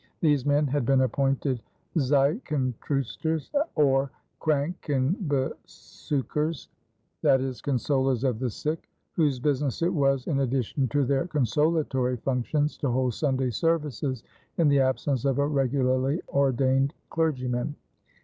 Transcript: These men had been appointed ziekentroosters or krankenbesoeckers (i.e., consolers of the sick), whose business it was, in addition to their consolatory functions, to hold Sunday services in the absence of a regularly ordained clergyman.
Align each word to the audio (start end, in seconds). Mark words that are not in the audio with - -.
These 0.19 0.47
men 0.47 0.65
had 0.65 0.83
been 0.83 1.01
appointed 1.01 1.61
ziekentroosters 1.95 3.51
or 3.75 4.09
krankenbesoeckers 4.41 6.67
(i.e., 7.23 7.53
consolers 7.61 8.23
of 8.23 8.39
the 8.39 8.49
sick), 8.49 8.89
whose 9.13 9.37
business 9.39 9.83
it 9.83 9.93
was, 9.93 10.25
in 10.25 10.39
addition 10.39 10.87
to 10.87 11.05
their 11.05 11.27
consolatory 11.27 12.17
functions, 12.17 12.77
to 12.79 12.89
hold 12.89 13.13
Sunday 13.13 13.51
services 13.51 14.23
in 14.57 14.69
the 14.69 14.79
absence 14.79 15.23
of 15.23 15.37
a 15.37 15.45
regularly 15.45 16.19
ordained 16.33 16.95
clergyman. 17.11 17.75